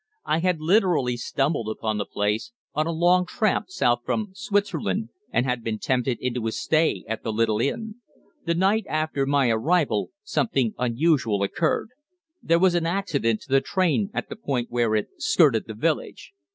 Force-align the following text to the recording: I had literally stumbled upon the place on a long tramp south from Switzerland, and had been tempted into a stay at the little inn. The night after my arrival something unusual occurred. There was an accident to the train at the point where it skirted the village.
I 0.25 0.39
had 0.39 0.59
literally 0.59 1.15
stumbled 1.15 1.69
upon 1.69 1.99
the 1.99 2.07
place 2.07 2.53
on 2.73 2.87
a 2.87 2.91
long 2.91 3.23
tramp 3.27 3.69
south 3.69 3.99
from 4.03 4.31
Switzerland, 4.33 5.09
and 5.31 5.45
had 5.45 5.63
been 5.63 5.77
tempted 5.77 6.17
into 6.19 6.47
a 6.47 6.51
stay 6.51 7.05
at 7.07 7.21
the 7.21 7.31
little 7.31 7.59
inn. 7.61 7.97
The 8.47 8.55
night 8.55 8.85
after 8.89 9.27
my 9.27 9.49
arrival 9.51 10.09
something 10.23 10.73
unusual 10.79 11.43
occurred. 11.43 11.89
There 12.41 12.57
was 12.57 12.73
an 12.73 12.87
accident 12.87 13.41
to 13.41 13.49
the 13.51 13.61
train 13.61 14.09
at 14.11 14.27
the 14.27 14.35
point 14.35 14.71
where 14.71 14.95
it 14.95 15.09
skirted 15.19 15.67
the 15.67 15.75
village. 15.75 16.33